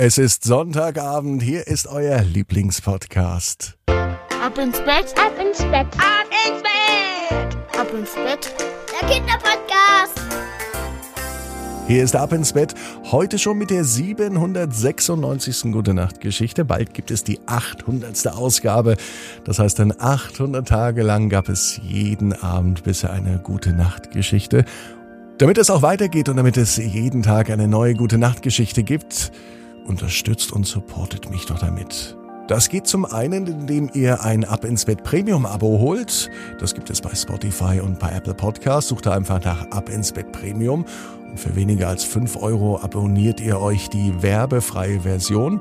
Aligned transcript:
Es 0.00 0.16
ist 0.16 0.44
Sonntagabend, 0.44 1.42
hier 1.42 1.66
ist 1.66 1.88
euer 1.88 2.20
Lieblingspodcast. 2.20 3.76
Ab 3.88 4.56
ins 4.56 4.78
Bett, 4.78 5.12
ab 5.18 5.32
ins 5.44 5.58
Bett, 5.58 5.88
ab 5.98 6.28
ins 6.46 6.62
Bett, 6.62 7.56
ab 7.76 7.88
ins 7.92 8.14
Bett. 8.14 8.54
Der 8.92 9.08
Kinderpodcast. 9.08 10.20
Hier 11.88 12.04
ist 12.04 12.14
Ab 12.14 12.32
ins 12.32 12.52
Bett, 12.52 12.76
heute 13.10 13.40
schon 13.40 13.58
mit 13.58 13.70
der 13.70 13.82
796. 13.82 15.72
Gute 15.72 15.94
Nacht 15.94 16.20
Geschichte. 16.20 16.64
Bald 16.64 16.94
gibt 16.94 17.10
es 17.10 17.24
die 17.24 17.40
800. 17.46 18.28
Ausgabe. 18.28 18.96
Das 19.42 19.58
heißt, 19.58 19.80
dann 19.80 19.92
800 19.98 20.68
Tage 20.68 21.02
lang 21.02 21.28
gab 21.28 21.48
es 21.48 21.80
jeden 21.82 22.34
Abend 22.34 22.84
bisher 22.84 23.12
eine 23.12 23.40
Gute 23.40 23.72
Nacht 23.72 24.12
Geschichte. 24.12 24.64
Damit 25.38 25.58
es 25.58 25.70
auch 25.70 25.82
weitergeht 25.82 26.28
und 26.28 26.36
damit 26.36 26.56
es 26.56 26.76
jeden 26.76 27.24
Tag 27.24 27.50
eine 27.50 27.66
neue 27.66 27.94
Gute 27.94 28.18
Nacht 28.18 28.42
Geschichte 28.42 28.84
gibt, 28.84 29.32
unterstützt 29.88 30.52
und 30.52 30.66
supportet 30.66 31.30
mich 31.30 31.46
doch 31.46 31.58
damit. 31.58 32.16
Das 32.48 32.70
geht 32.70 32.86
zum 32.86 33.04
einen, 33.04 33.46
indem 33.46 33.90
ihr 33.92 34.24
ein 34.24 34.44
Ab 34.44 34.64
ins 34.64 34.86
Bett 34.86 35.04
Premium 35.04 35.44
Abo 35.44 35.78
holt. 35.80 36.30
Das 36.58 36.74
gibt 36.74 36.88
es 36.88 37.02
bei 37.02 37.14
Spotify 37.14 37.80
und 37.80 37.98
bei 37.98 38.10
Apple 38.10 38.32
Podcasts. 38.32 38.88
Sucht 38.88 39.04
da 39.04 39.12
einfach 39.12 39.44
nach 39.44 39.70
Ab 39.70 39.90
ins 39.90 40.12
Bett 40.12 40.32
Premium. 40.32 40.86
Und 41.30 41.38
für 41.38 41.54
weniger 41.56 41.88
als 41.88 42.04
5 42.04 42.36
Euro 42.36 42.80
abonniert 42.80 43.40
ihr 43.40 43.60
euch 43.60 43.90
die 43.90 44.22
werbefreie 44.22 45.00
Version. 45.00 45.60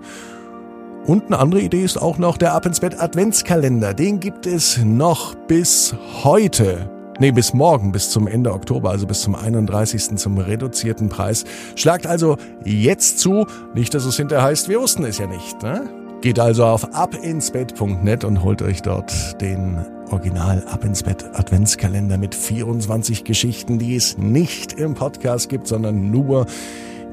Und 1.05 1.25
eine 1.25 1.39
andere 1.39 1.61
Idee 1.61 1.83
ist 1.83 1.97
auch 1.97 2.17
noch 2.17 2.38
der 2.38 2.53
Ab 2.53 2.66
ins 2.66 2.80
Bett 2.80 2.97
Adventskalender. 2.97 3.94
Den 3.94 4.21
gibt 4.21 4.45
es 4.45 4.77
noch 4.77 5.35
bis 5.35 5.94
heute. 6.23 6.96
Nee, 7.20 7.31
bis 7.31 7.53
morgen, 7.53 7.91
bis 7.91 8.12
zum 8.12 8.27
Ende 8.27 8.53
Oktober, 8.53 8.91
also 8.91 9.07
bis 9.07 9.21
zum 9.21 9.34
31. 9.34 10.17
zum 10.17 10.38
reduzierten 10.38 11.09
Preis. 11.09 11.45
Schlagt 11.75 12.05
also 12.05 12.38
jetzt 12.63 13.17
zu, 13.17 13.48
nicht, 13.73 13.95
dass 13.95 14.05
es 14.05 14.17
hinterher 14.17 14.45
heißt, 14.45 14.70
wir 14.70 14.80
wussten 14.80 15.03
es 15.03 15.17
ja 15.17 15.25
nicht. 15.25 15.63
Ne? 15.63 15.89
Geht 16.22 16.39
also 16.39 16.66
auf 16.66 16.94
abinsbett.net 16.94 18.23
und 18.23 18.44
holt 18.44 18.61
euch 18.61 18.83
dort 18.83 19.41
den 19.41 19.83
Original 20.11 20.64
Ab 20.67 20.86
ins 20.86 21.02
Bett 21.02 21.25
Adventskalender 21.33 22.19
mit 22.19 22.36
24 22.36 23.23
Geschichten, 23.23 23.80
die 23.80 23.95
es 23.95 24.17
nicht 24.19 24.73
im 24.73 24.94
Podcast 24.94 25.50
gibt, 25.50 25.67
sondern 25.67 26.11
nur 26.11 26.45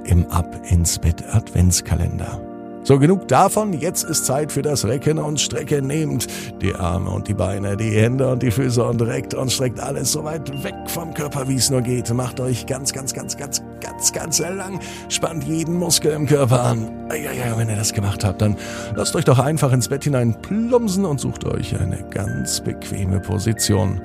im 0.04 0.26
Ab 0.26 0.54
ins 0.68 0.98
Bett 0.98 1.24
Adventskalender. 1.32 2.43
So, 2.86 2.98
genug 2.98 3.28
davon. 3.28 3.72
Jetzt 3.72 4.04
ist 4.04 4.26
Zeit 4.26 4.52
für 4.52 4.60
das 4.60 4.84
Recken 4.84 5.18
und 5.18 5.40
Strecken. 5.40 5.86
Nehmt 5.86 6.26
die 6.60 6.74
Arme 6.74 7.08
und 7.08 7.26
die 7.28 7.32
Beine, 7.32 7.78
die 7.78 7.88
Hände 7.88 8.30
und 8.30 8.42
die 8.42 8.50
Füße 8.50 8.84
und 8.84 9.00
reckt 9.00 9.32
und 9.32 9.50
streckt 9.50 9.80
alles 9.80 10.12
so 10.12 10.22
weit 10.22 10.62
weg 10.62 10.74
vom 10.88 11.14
Körper, 11.14 11.48
wie 11.48 11.54
es 11.54 11.70
nur 11.70 11.80
geht. 11.80 12.12
Macht 12.12 12.40
euch 12.40 12.66
ganz, 12.66 12.92
ganz, 12.92 13.14
ganz, 13.14 13.38
ganz, 13.38 13.62
ganz, 13.80 14.12
ganz 14.12 14.38
lang. 14.38 14.80
Spannt 15.08 15.44
jeden 15.44 15.78
Muskel 15.78 16.12
im 16.12 16.26
Körper 16.26 16.62
an. 16.62 17.08
Ja, 17.08 17.32
ja, 17.32 17.56
wenn 17.56 17.70
ihr 17.70 17.76
das 17.76 17.94
gemacht 17.94 18.22
habt, 18.22 18.42
dann 18.42 18.54
lasst 18.94 19.16
euch 19.16 19.24
doch 19.24 19.38
einfach 19.38 19.72
ins 19.72 19.88
Bett 19.88 20.04
hinein 20.04 20.36
plumpsen 20.42 21.06
und 21.06 21.18
sucht 21.18 21.46
euch 21.46 21.80
eine 21.80 22.06
ganz 22.10 22.60
bequeme 22.60 23.18
Position. 23.18 24.02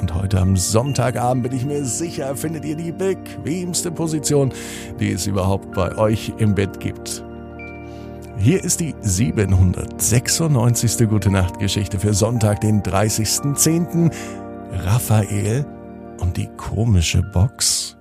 Und 0.00 0.14
heute 0.14 0.40
am 0.40 0.56
Sonntagabend 0.56 1.42
bin 1.42 1.52
ich 1.52 1.66
mir 1.66 1.84
sicher, 1.84 2.34
findet 2.36 2.64
ihr 2.64 2.74
die 2.74 2.90
bequemste 2.90 3.90
Position, 3.90 4.50
die 4.98 5.12
es 5.12 5.26
überhaupt 5.26 5.72
bei 5.72 5.94
euch 5.98 6.32
im 6.38 6.54
Bett 6.54 6.80
gibt. 6.80 7.22
Hier 8.42 8.62
ist 8.64 8.80
die 8.80 8.94
796. 9.00 11.08
Gute 11.08 11.30
Nacht 11.30 11.60
Geschichte 11.60 12.00
für 12.00 12.12
Sonntag, 12.12 12.60
den 12.60 12.82
30.10. 12.82 14.12
Raphael 14.72 15.64
und 16.18 16.36
die 16.36 16.48
komische 16.56 17.22
Box. 17.22 17.96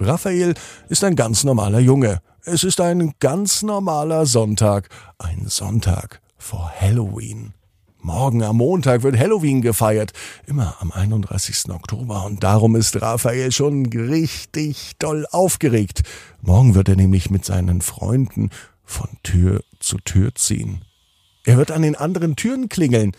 Raphael 0.00 0.54
ist 0.88 1.04
ein 1.04 1.14
ganz 1.14 1.44
normaler 1.44 1.78
Junge. 1.78 2.18
Es 2.42 2.64
ist 2.64 2.80
ein 2.80 3.12
ganz 3.20 3.62
normaler 3.62 4.26
Sonntag. 4.26 4.88
Ein 5.18 5.44
Sonntag 5.46 6.20
vor 6.38 6.72
Halloween. 6.76 7.54
Morgen 8.00 8.42
am 8.42 8.56
Montag 8.56 9.04
wird 9.04 9.16
Halloween 9.16 9.62
gefeiert, 9.62 10.12
immer 10.46 10.74
am 10.80 10.90
31. 10.90 11.70
Oktober, 11.70 12.26
und 12.26 12.42
darum 12.42 12.74
ist 12.74 13.00
Raphael 13.00 13.52
schon 13.52 13.86
richtig 13.86 14.94
doll 14.98 15.24
aufgeregt. 15.30 16.02
Morgen 16.42 16.74
wird 16.74 16.88
er 16.90 16.96
nämlich 16.96 17.30
mit 17.30 17.44
seinen 17.44 17.80
Freunden 17.80 18.50
von 18.84 19.08
Tür 19.22 19.62
zu 19.80 19.98
Tür 19.98 20.34
ziehen. 20.34 20.84
Er 21.44 21.56
wird 21.56 21.70
an 21.70 21.82
den 21.82 21.96
anderen 21.96 22.36
Türen 22.36 22.68
klingeln 22.68 23.12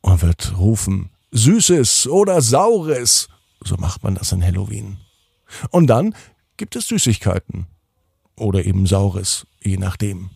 und 0.00 0.22
wird 0.22 0.56
rufen, 0.58 1.10
Süßes 1.32 2.06
oder 2.06 2.40
Saures. 2.40 3.28
So 3.62 3.76
macht 3.76 4.04
man 4.04 4.14
das 4.14 4.32
an 4.32 4.44
Halloween. 4.44 4.98
Und 5.70 5.88
dann 5.88 6.14
gibt 6.56 6.76
es 6.76 6.88
Süßigkeiten. 6.88 7.66
Oder 8.36 8.64
eben 8.64 8.86
Saures, 8.86 9.46
je 9.62 9.76
nachdem. 9.76 10.30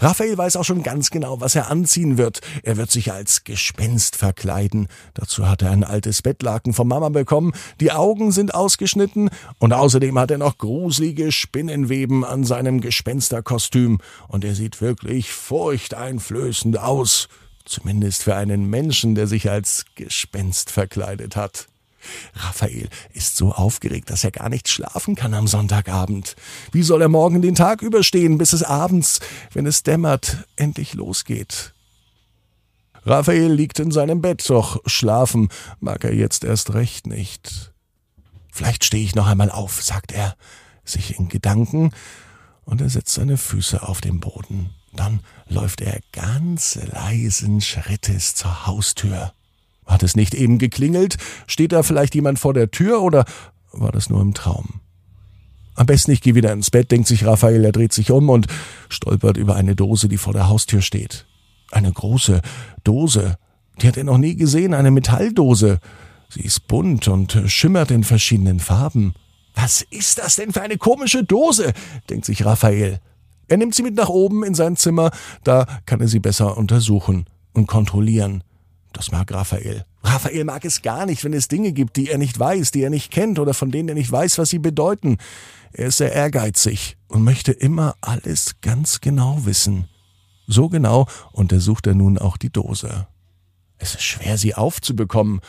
Raphael 0.00 0.36
weiß 0.36 0.56
auch 0.56 0.64
schon 0.64 0.82
ganz 0.82 1.10
genau, 1.10 1.40
was 1.40 1.54
er 1.54 1.70
anziehen 1.70 2.18
wird. 2.18 2.40
Er 2.62 2.76
wird 2.76 2.90
sich 2.90 3.12
als 3.12 3.44
Gespenst 3.44 4.16
verkleiden. 4.16 4.88
Dazu 5.14 5.48
hat 5.48 5.62
er 5.62 5.70
ein 5.70 5.84
altes 5.84 6.22
Bettlaken 6.22 6.72
von 6.72 6.88
Mama 6.88 7.08
bekommen. 7.08 7.52
Die 7.80 7.92
Augen 7.92 8.32
sind 8.32 8.54
ausgeschnitten 8.54 9.30
und 9.58 9.72
außerdem 9.72 10.18
hat 10.18 10.30
er 10.30 10.38
noch 10.38 10.58
gruselige 10.58 11.32
Spinnenweben 11.32 12.24
an 12.24 12.44
seinem 12.44 12.80
Gespensterkostüm. 12.80 13.98
Und 14.28 14.44
er 14.44 14.54
sieht 14.54 14.80
wirklich 14.80 15.32
furchteinflößend 15.32 16.78
aus. 16.78 17.28
Zumindest 17.64 18.22
für 18.22 18.36
einen 18.36 18.70
Menschen, 18.70 19.14
der 19.14 19.26
sich 19.26 19.50
als 19.50 19.84
Gespenst 19.96 20.70
verkleidet 20.70 21.34
hat. 21.34 21.66
Raphael 22.34 22.88
ist 23.12 23.36
so 23.36 23.52
aufgeregt, 23.52 24.10
dass 24.10 24.24
er 24.24 24.30
gar 24.30 24.48
nicht 24.48 24.68
schlafen 24.68 25.14
kann 25.14 25.34
am 25.34 25.46
Sonntagabend. 25.46 26.36
Wie 26.72 26.82
soll 26.82 27.02
er 27.02 27.08
morgen 27.08 27.42
den 27.42 27.54
Tag 27.54 27.82
überstehen, 27.82 28.38
bis 28.38 28.52
es 28.52 28.62
abends, 28.62 29.20
wenn 29.52 29.66
es 29.66 29.82
dämmert, 29.82 30.46
endlich 30.56 30.94
losgeht? 30.94 31.72
Raphael 33.04 33.52
liegt 33.52 33.78
in 33.78 33.92
seinem 33.92 34.20
Bett, 34.20 34.48
doch 34.50 34.82
schlafen 34.86 35.48
mag 35.78 36.02
er 36.04 36.12
jetzt 36.12 36.42
erst 36.42 36.74
recht 36.74 37.06
nicht. 37.06 37.72
Vielleicht 38.50 38.84
stehe 38.84 39.04
ich 39.04 39.14
noch 39.14 39.26
einmal 39.26 39.50
auf, 39.50 39.82
sagt 39.82 40.12
er, 40.12 40.36
sich 40.84 41.18
in 41.18 41.28
Gedanken, 41.28 41.92
und 42.64 42.80
er 42.80 42.90
setzt 42.90 43.14
seine 43.14 43.36
Füße 43.36 43.86
auf 43.86 44.00
den 44.00 44.18
Boden. 44.18 44.70
Dann 44.92 45.20
läuft 45.46 45.82
er 45.82 46.00
ganz 46.12 46.74
leisen 46.74 47.60
Schrittes 47.60 48.34
zur 48.34 48.66
Haustür. 48.66 49.32
Hat 49.86 50.02
es 50.02 50.16
nicht 50.16 50.34
eben 50.34 50.58
geklingelt? 50.58 51.16
Steht 51.46 51.72
da 51.72 51.82
vielleicht 51.82 52.14
jemand 52.14 52.38
vor 52.38 52.54
der 52.54 52.70
Tür 52.70 53.02
oder 53.02 53.24
war 53.72 53.92
das 53.92 54.10
nur 54.10 54.20
im 54.20 54.34
Traum? 54.34 54.80
Am 55.74 55.86
besten 55.86 56.10
ich 56.10 56.22
gehe 56.22 56.34
wieder 56.34 56.52
ins 56.52 56.70
Bett, 56.70 56.90
denkt 56.90 57.06
sich 57.06 57.26
Raphael, 57.26 57.64
er 57.64 57.72
dreht 57.72 57.92
sich 57.92 58.10
um 58.10 58.30
und 58.30 58.46
stolpert 58.88 59.36
über 59.36 59.56
eine 59.56 59.76
Dose, 59.76 60.08
die 60.08 60.16
vor 60.16 60.32
der 60.32 60.48
Haustür 60.48 60.80
steht. 60.80 61.26
Eine 61.70 61.92
große 61.92 62.40
Dose. 62.82 63.36
Die 63.80 63.86
hat 63.86 63.98
er 63.98 64.04
noch 64.04 64.18
nie 64.18 64.36
gesehen, 64.36 64.72
eine 64.72 64.90
Metalldose. 64.90 65.80
Sie 66.30 66.40
ist 66.40 66.66
bunt 66.66 67.08
und 67.08 67.42
schimmert 67.46 67.90
in 67.90 68.04
verschiedenen 68.04 68.58
Farben. 68.58 69.14
Was 69.54 69.82
ist 69.82 70.18
das 70.18 70.36
denn 70.36 70.52
für 70.52 70.62
eine 70.62 70.78
komische 70.78 71.24
Dose? 71.24 71.72
denkt 72.08 72.24
sich 72.24 72.44
Raphael. 72.44 73.00
Er 73.48 73.58
nimmt 73.58 73.74
sie 73.74 73.82
mit 73.82 73.94
nach 73.94 74.08
oben 74.08 74.44
in 74.44 74.54
sein 74.54 74.76
Zimmer, 74.76 75.10
da 75.44 75.66
kann 75.84 76.00
er 76.00 76.08
sie 76.08 76.18
besser 76.18 76.56
untersuchen 76.56 77.26
und 77.52 77.66
kontrollieren. 77.66 78.42
Das 78.92 79.12
mag 79.12 79.32
Raphael. 79.32 79.84
Raphael 80.02 80.44
mag 80.44 80.64
es 80.64 80.82
gar 80.82 81.04
nicht, 81.06 81.24
wenn 81.24 81.32
es 81.32 81.48
Dinge 81.48 81.72
gibt, 81.72 81.96
die 81.96 82.08
er 82.10 82.18
nicht 82.18 82.38
weiß, 82.38 82.70
die 82.70 82.82
er 82.82 82.90
nicht 82.90 83.10
kennt 83.10 83.38
oder 83.38 83.54
von 83.54 83.70
denen 83.70 83.90
er 83.90 83.94
nicht 83.94 84.10
weiß, 84.10 84.38
was 84.38 84.48
sie 84.48 84.58
bedeuten. 84.58 85.18
Er 85.72 85.88
ist 85.88 85.98
sehr 85.98 86.12
ehrgeizig 86.12 86.96
und 87.08 87.22
möchte 87.22 87.52
immer 87.52 87.96
alles 88.00 88.56
ganz 88.62 89.00
genau 89.00 89.44
wissen. 89.44 89.88
So 90.46 90.68
genau 90.68 91.06
untersucht 91.32 91.86
er 91.86 91.94
nun 91.94 92.18
auch 92.18 92.36
die 92.36 92.50
Dose. 92.50 93.06
Es 93.78 93.94
ist 93.94 94.04
schwer, 94.04 94.38
sie 94.38 94.54
aufzubekommen. 94.54 95.40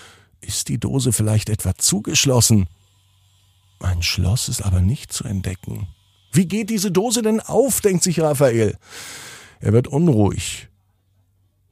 Ist 0.41 0.69
die 0.69 0.79
Dose 0.79 1.13
vielleicht 1.13 1.49
etwa 1.49 1.75
zugeschlossen? 1.75 2.67
Ein 3.79 4.01
Schloss 4.01 4.49
ist 4.49 4.61
aber 4.61 4.81
nicht 4.81 5.13
zu 5.13 5.23
entdecken. 5.23 5.87
Wie 6.31 6.47
geht 6.47 6.69
diese 6.69 6.91
Dose 6.91 7.21
denn 7.21 7.39
auf, 7.39 7.81
denkt 7.81 8.03
sich 8.03 8.19
Raphael. 8.19 8.77
Er 9.59 9.73
wird 9.73 9.87
unruhig. 9.87 10.67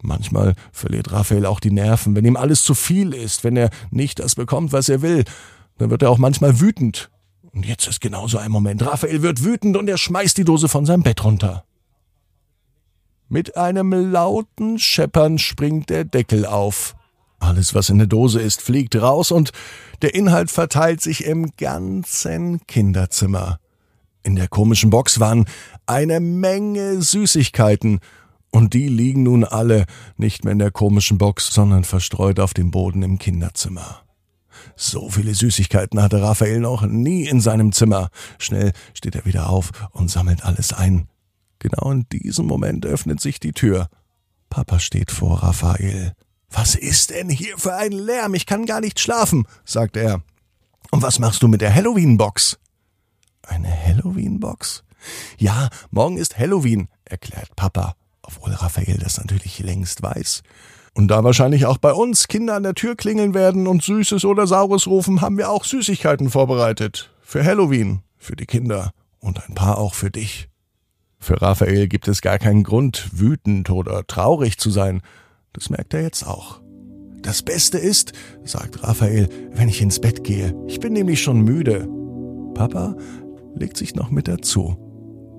Manchmal 0.06 0.56
verliert 0.72 1.12
Raphael 1.12 1.46
auch 1.46 1.60
die 1.60 1.72
Nerven, 1.72 2.16
wenn 2.16 2.26
ihm 2.26 2.38
alles 2.38 2.64
zu 2.64 2.74
viel 2.74 3.14
ist, 3.14 3.44
wenn 3.44 3.58
er 3.58 3.70
nicht 3.92 4.20
das 4.20 4.36
bekommt, 4.36 4.72
was 4.72 4.90
er 4.90 5.02
will. 5.02 5.24
Dann 5.78 5.90
wird 5.90 6.04
er 6.04 6.10
auch 6.10 6.18
manchmal 6.18 6.60
wütend. 6.60 7.10
Und 7.52 7.66
jetzt 7.66 7.88
ist 7.88 8.02
genau 8.02 8.28
so 8.28 8.38
ein 8.38 8.52
Moment. 8.52 8.86
Raphael 8.86 9.22
wird 9.22 9.44
wütend 9.44 9.78
und 9.78 9.90
er 9.90 9.98
schmeißt 9.98 10.38
die 10.38 10.44
Dose 10.44 10.68
von 10.68 10.86
seinem 10.86 11.04
Bett 11.04 11.24
runter. 11.24 11.64
Mit 13.28 13.58
einem 13.58 13.92
lauten 14.12 14.78
Scheppern 14.78 15.40
springt 15.40 15.90
der 15.90 16.06
Deckel 16.06 16.46
auf. 16.46 16.96
Alles, 17.40 17.74
was 17.74 17.90
in 17.90 17.98
der 17.98 18.08
Dose 18.08 18.40
ist, 18.40 18.62
fliegt 18.62 18.96
raus 18.96 19.32
und 19.32 19.52
der 20.02 20.14
Inhalt 20.14 20.52
verteilt 20.52 21.02
sich 21.02 21.26
im 21.26 21.56
ganzen 21.58 22.66
Kinderzimmer. 22.68 23.60
In 24.24 24.36
der 24.36 24.48
komischen 24.48 24.90
Box 24.90 25.20
waren 25.20 25.46
eine 25.86 26.20
Menge 26.20 27.02
Süßigkeiten 27.02 28.00
und 28.52 28.74
die 28.74 28.88
liegen 28.88 29.24
nun 29.24 29.44
alle 29.44 29.86
nicht 30.18 30.44
mehr 30.44 30.54
in 30.54 30.60
der 30.60 30.72
komischen 30.72 31.18
Box, 31.18 31.54
sondern 31.54 31.84
verstreut 31.84 32.40
auf 32.40 32.54
dem 32.54 32.72
Boden 32.72 33.04
im 33.04 33.18
Kinderzimmer. 33.18 34.02
So 34.76 35.10
viele 35.10 35.34
Süßigkeiten 35.34 36.02
hatte 36.02 36.22
Raphael 36.22 36.60
noch 36.60 36.84
nie 36.84 37.28
in 37.28 37.42
seinem 37.42 37.72
Zimmer. 37.72 38.10
Schnell 38.40 38.72
steht 38.94 39.16
er 39.16 39.26
wieder 39.26 39.50
auf 39.50 39.72
und 39.92 40.10
sammelt 40.10 40.46
alles 40.46 40.74
ein. 40.74 41.08
Genau 41.60 41.92
in 41.92 42.08
diesem 42.10 42.46
Moment 42.46 42.86
öffnet 42.86 43.22
sich 43.22 43.40
die 43.40 43.54
Tür. 43.54 43.90
Papa 44.50 44.80
steht 44.80 45.12
vor 45.12 45.44
Raphael. 45.44 46.14
Was 46.50 46.76
ist 46.76 47.10
denn 47.10 47.30
hier 47.30 47.58
für 47.58 47.76
ein 47.76 47.92
Lärm? 47.92 48.34
Ich 48.34 48.46
kann 48.46 48.66
gar 48.66 48.80
nicht 48.82 49.00
schlafen, 49.00 49.48
sagt 49.66 49.98
er. 49.98 50.22
Und 50.92 51.02
was 51.02 51.20
machst 51.20 51.44
du 51.44 51.48
mit 51.48 51.62
der 51.62 51.74
Halloween-Box? 51.74 52.60
Eine 53.44 53.70
Halloween-Box? 53.70 54.84
Ja, 55.38 55.70
morgen 55.92 56.18
ist 56.18 56.38
Halloween, 56.38 56.88
erklärt 57.04 57.56
Papa, 57.56 57.96
obwohl 58.26 58.52
Raphael 58.52 58.98
das 58.98 59.18
natürlich 59.18 59.60
längst 59.60 60.02
weiß. 60.02 60.44
Und 60.94 61.10
da 61.10 61.24
wahrscheinlich 61.24 61.66
auch 61.66 61.78
bei 61.78 61.92
uns 61.92 62.28
Kinder 62.28 62.56
an 62.56 62.64
der 62.64 62.74
Tür 62.74 62.96
klingeln 62.96 63.34
werden 63.34 63.68
und 63.68 63.84
Süßes 63.84 64.24
oder 64.24 64.48
Saures 64.48 64.88
rufen, 64.88 65.22
haben 65.22 65.38
wir 65.38 65.50
auch 65.50 65.66
Süßigkeiten 65.66 66.30
vorbereitet. 66.30 67.12
Für 67.22 67.44
Halloween, 67.44 68.02
für 68.18 68.36
die 68.36 68.46
Kinder 68.46 68.92
und 69.20 69.44
ein 69.48 69.56
paar 69.56 69.78
auch 69.78 69.94
für 69.94 70.10
dich. 70.10 70.48
Für 71.20 71.42
Raphael 71.42 71.88
gibt 71.88 72.08
es 72.08 72.22
gar 72.22 72.38
keinen 72.38 72.64
Grund, 72.64 73.10
wütend 73.12 73.70
oder 73.70 74.06
traurig 74.08 74.58
zu 74.58 74.70
sein. 74.70 75.02
Das 75.54 75.70
merkt 75.70 75.94
er 75.94 76.02
jetzt 76.02 76.26
auch. 76.26 76.62
Das 77.22 77.42
Beste 77.42 77.78
ist, 77.78 78.14
sagt 78.44 78.84
Raphael, 78.84 79.28
wenn 79.52 79.68
ich 79.68 79.82
ins 79.82 80.00
Bett 80.00 80.24
gehe. 80.24 80.56
Ich 80.68 80.80
bin 80.80 80.94
nämlich 80.94 81.22
schon 81.22 81.42
müde. 81.42 81.90
Papa 82.54 82.96
legt 83.56 83.78
sich 83.78 83.96
noch 83.96 84.12
mit 84.12 84.28
dazu 84.28 84.78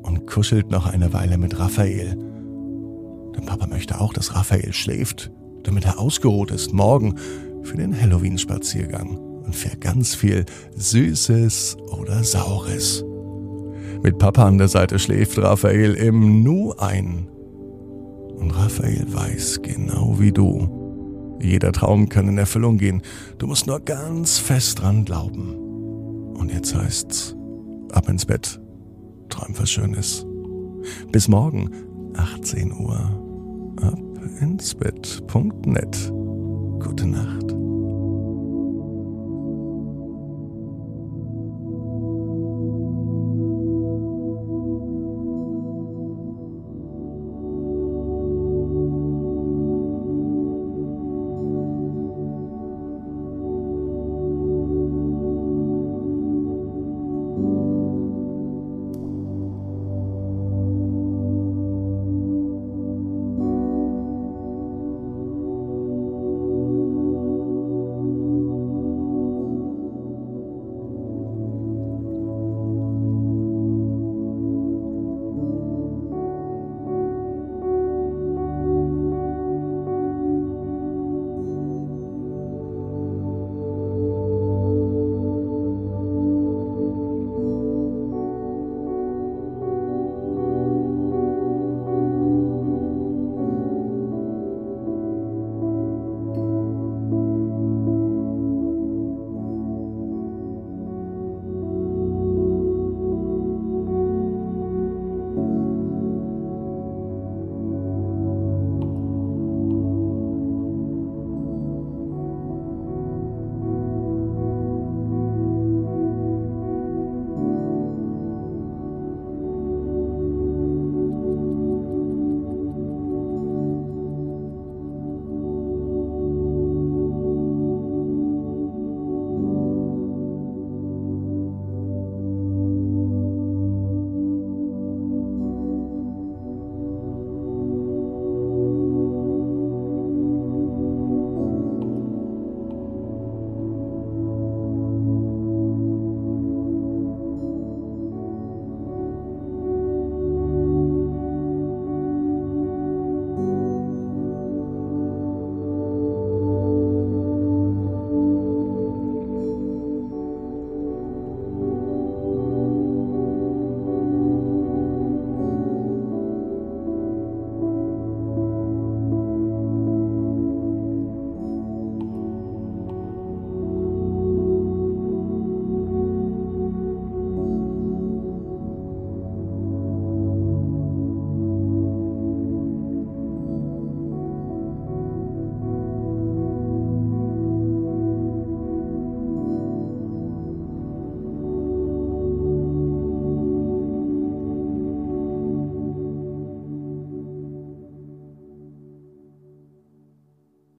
und 0.03 0.27
kuschelt 0.27 0.71
noch 0.71 0.87
eine 0.87 1.13
Weile 1.13 1.39
mit 1.39 1.59
Raphael. 1.59 2.26
Denn 3.37 3.47
Papa 3.47 3.67
möchte 3.67 4.01
auch, 4.01 4.13
dass 4.13 4.35
Raphael 4.35 4.73
schläft 4.73 5.31
damit 5.67 5.85
er 5.85 5.99
ausgeruht 5.99 6.51
ist 6.51 6.73
morgen 6.73 7.17
für 7.63 7.77
den 7.77 8.01
Halloween-Spaziergang 8.01 9.17
und 9.17 9.55
für 9.55 9.77
ganz 9.77 10.15
viel 10.15 10.45
Süßes 10.77 11.77
oder 11.91 12.23
Saures. 12.23 13.05
Mit 14.03 14.19
Papa 14.19 14.47
an 14.47 14.59
der 14.59 14.69
Seite 14.69 14.99
schläft 14.99 15.39
Raphael 15.39 15.95
im 15.95 16.43
Nu 16.43 16.73
ein. 16.79 17.29
Und 18.37 18.51
Raphael 18.51 19.07
weiß 19.09 19.63
genau 19.63 20.21
wie 20.21 20.31
du. 20.31 21.39
Jeder 21.41 21.73
Traum 21.73 22.09
kann 22.09 22.29
in 22.29 22.39
Erfüllung 22.39 22.79
gehen. 22.79 23.03
Du 23.39 23.47
musst 23.47 23.67
nur 23.67 23.81
ganz 23.81 24.39
fest 24.39 24.81
dran 24.81 25.05
glauben. 25.05 25.55
Und 26.35 26.53
jetzt 26.53 26.75
heißt's, 26.75 27.35
ab 27.93 28.09
ins 28.09 28.27
Bett. 28.27 28.61
Träum 29.29 29.55
was 29.59 29.71
Schönes. 29.71 30.25
Bis 31.11 31.27
morgen, 31.27 31.71
18 32.15 32.73
Uhr. 32.73 33.26
Insbett.net. 34.41 36.13
Gute 36.81 37.07
Nacht. 37.07 37.56